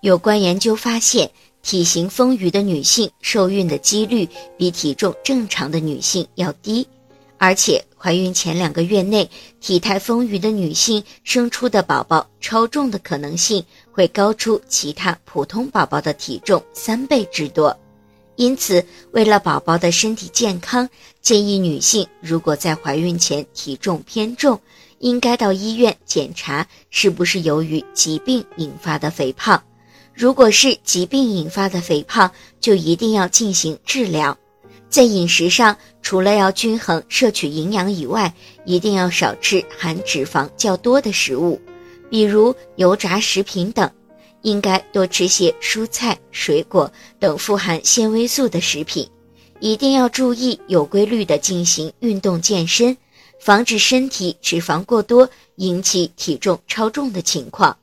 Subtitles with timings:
[0.00, 1.28] 有关研究发现，
[1.60, 6.86] 体型丰腴的女性受孕的几率比体重正常的女性要低，
[7.36, 9.28] 而且怀孕前两个月内，
[9.60, 17.76] 体态丰腴的女性生出的宝宝超重的可能性会高出其他普通宝宝的体重三倍之多。
[18.36, 20.88] 因此，为了宝宝的身体健康，
[21.20, 24.60] 建议女性如果在怀孕前体重偏重，
[25.00, 29.60] 应该到医院检查是不是由于疾病引发的肥胖。
[30.18, 32.28] 如果是疾病引发的肥胖，
[32.58, 34.36] 就一定要进行治疗。
[34.88, 41.60] 在饮食上，除了要均衡摄取营养以外，一定要少吃含脂肪较多的食物，
[42.10, 43.88] 比如油炸食品等。
[44.42, 49.08] 应该多吃些蔬菜、水果等富含纤维素的食品。
[49.60, 52.96] 一定要注意有规律的进行运动健身，
[53.38, 57.76] 防止身体脂肪过多引起体重超重的情况。